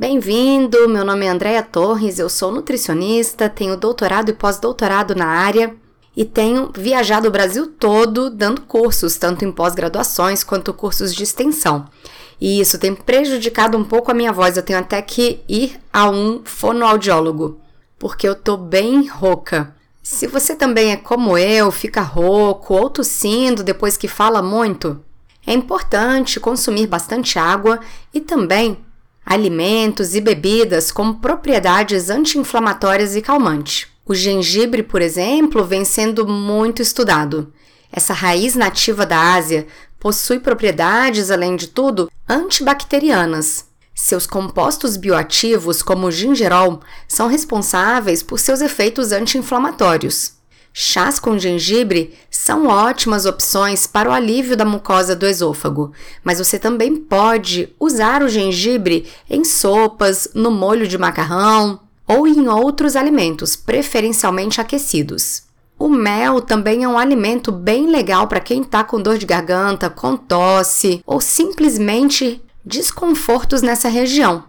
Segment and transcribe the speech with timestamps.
[0.00, 5.74] Bem-vindo, meu nome é Andréa Torres, eu sou nutricionista, tenho doutorado e pós-doutorado na área
[6.16, 11.86] e tenho viajado o Brasil todo dando cursos, tanto em pós-graduações quanto cursos de extensão.
[12.40, 16.08] E isso tem prejudicado um pouco a minha voz, eu tenho até que ir a
[16.08, 17.60] um fonoaudiólogo,
[17.98, 19.74] porque eu tô bem rouca.
[20.00, 25.04] Se você também é como eu, fica rouco ou tossindo depois que fala muito,
[25.44, 27.80] é importante consumir bastante água
[28.14, 28.78] e também
[29.28, 33.86] alimentos e bebidas com propriedades anti-inflamatórias e calmantes.
[34.06, 37.52] O gengibre, por exemplo, vem sendo muito estudado.
[37.92, 39.66] Essa raiz nativa da Ásia
[40.00, 43.66] possui propriedades, além de tudo, antibacterianas.
[43.94, 50.37] Seus compostos bioativos, como o gingerol, são responsáveis por seus efeitos anti-inflamatórios.
[50.80, 55.90] Chás com gengibre são ótimas opções para o alívio da mucosa do esôfago,
[56.22, 62.46] mas você também pode usar o gengibre em sopas, no molho de macarrão, ou em
[62.46, 65.42] outros alimentos, preferencialmente aquecidos.
[65.76, 69.90] O mel também é um alimento bem legal para quem está com dor de garganta,
[69.90, 74.44] com tosse ou simplesmente desconfortos nessa região.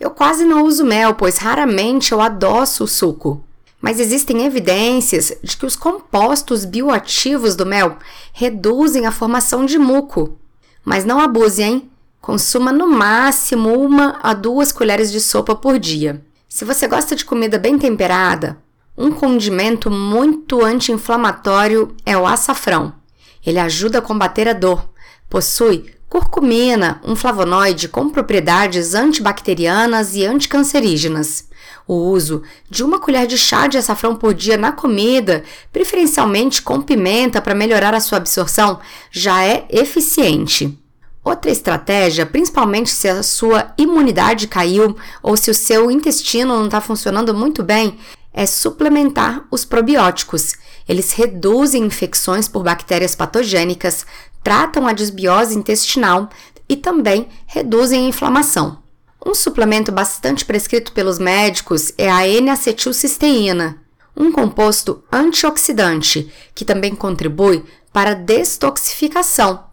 [0.00, 3.44] Eu quase não uso mel, pois raramente eu adoço o suco.
[3.84, 7.98] Mas existem evidências de que os compostos bioativos do mel
[8.32, 10.38] reduzem a formação de muco.
[10.82, 11.90] Mas não abuse, hein?
[12.18, 16.24] Consuma no máximo uma a duas colheres de sopa por dia.
[16.48, 18.56] Se você gosta de comida bem temperada,
[18.96, 22.94] um condimento muito anti-inflamatório é o açafrão.
[23.44, 24.88] Ele ajuda a combater a dor.
[25.28, 31.52] Possui curcumina, um flavonoide com propriedades antibacterianas e anticancerígenas.
[31.86, 36.80] O uso de uma colher de chá de açafrão por dia na comida, preferencialmente com
[36.80, 40.78] pimenta para melhorar a sua absorção, já é eficiente.
[41.22, 46.80] Outra estratégia, principalmente se a sua imunidade caiu ou se o seu intestino não está
[46.80, 47.98] funcionando muito bem,
[48.32, 50.54] é suplementar os probióticos.
[50.86, 54.04] Eles reduzem infecções por bactérias patogênicas,
[54.42, 56.28] tratam a desbiose intestinal
[56.68, 58.83] e também reduzem a inflamação.
[59.24, 63.82] Um suplemento bastante prescrito pelos médicos é a N-acetilcisteína,
[64.16, 69.64] um composto antioxidante que também contribui para a detoxificação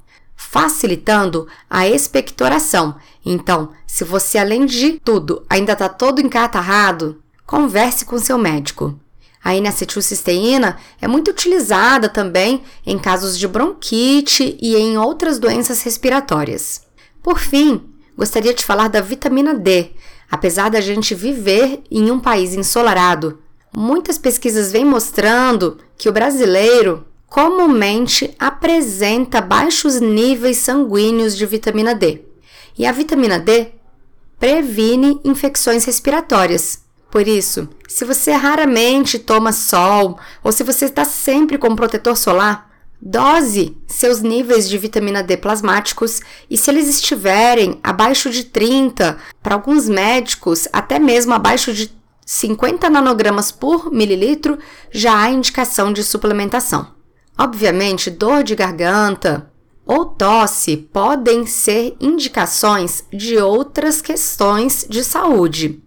[0.42, 2.96] facilitando a expectoração.
[3.24, 9.00] Então, se você além de tudo ainda está todo encatarrado, converse com seu médico.
[9.44, 16.82] A N-acetilcisteína é muito utilizada também em casos de bronquite e em outras doenças respiratórias.
[17.24, 17.82] Por fim,
[18.22, 19.94] gostaria de falar da vitamina D.
[20.30, 23.40] Apesar da gente viver em um país ensolarado,
[23.76, 32.22] muitas pesquisas vêm mostrando que o brasileiro comumente apresenta baixos níveis sanguíneos de vitamina D.
[32.78, 33.70] E a vitamina D
[34.40, 36.84] previne infecções respiratórias.
[37.10, 42.71] Por isso, se você raramente toma sol ou se você está sempre com protetor solar,
[43.02, 46.20] dose seus níveis de vitamina D plasmáticos
[46.50, 51.92] e se eles estiverem abaixo de 30, para alguns médicos até mesmo abaixo de
[52.26, 54.58] 50 nanogramas por mililitro,
[54.92, 56.94] já há indicação de suplementação.
[57.38, 59.52] Obviamente, dor de garganta
[59.86, 65.82] ou tosse podem ser indicações de outras questões de saúde.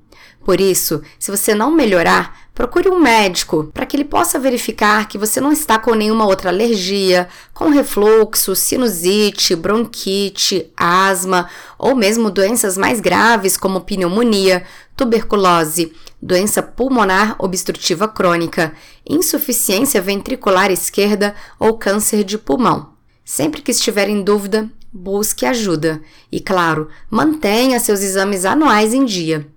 [0.44, 5.18] Por isso, se você não melhorar, procure um médico para que ele possa verificar que
[5.18, 12.78] você não está com nenhuma outra alergia, com refluxo, sinusite, bronquite, asma ou mesmo doenças
[12.78, 14.64] mais graves como pneumonia,
[14.96, 18.72] tuberculose, doença pulmonar obstrutiva crônica,
[19.08, 22.94] insuficiência ventricular esquerda ou câncer de pulmão.
[23.24, 26.00] Sempre que estiver em dúvida, busque ajuda
[26.30, 29.53] e, claro, mantenha seus exames anuais em dia.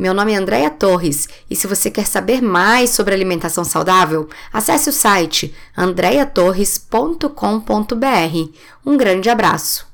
[0.00, 4.88] Meu nome é Andréia Torres e se você quer saber mais sobre alimentação saudável, acesse
[4.88, 8.50] o site andreatorres.com.br.
[8.86, 9.89] Um grande abraço!